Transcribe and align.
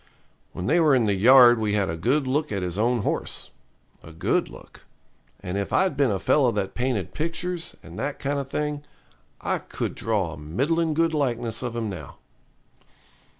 When 0.51 0.65
they 0.65 0.79
were 0.79 0.95
in 0.95 1.05
the 1.05 1.13
yard 1.13 1.59
we 1.59 1.73
had 1.73 1.87
a 1.87 1.95
good 1.95 2.25
look 2.25 2.51
at 2.51 2.63
his 2.63 2.75
own 2.79 3.03
horse 3.03 3.51
a 4.01 4.11
good 4.11 4.49
look 4.49 4.83
and 5.41 5.59
if 5.59 5.71
I'd 5.71 5.95
been 5.95 6.09
a 6.09 6.17
fellow 6.17 6.51
that 6.53 6.73
painted 6.73 7.13
pictures, 7.13 7.77
and 7.83 7.99
that 7.99 8.17
kind 8.17 8.39
of 8.39 8.49
thing, 8.49 8.83
I 9.41 9.59
could 9.59 9.93
draw 9.93 10.33
a 10.33 10.37
middlin' 10.39 10.95
good 10.95 11.13
likeness 11.13 11.61
of 11.61 11.75
him 11.75 11.87
now. 11.87 12.17